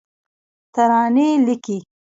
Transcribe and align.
ترانې 0.73 1.27
لیکې 1.45 1.77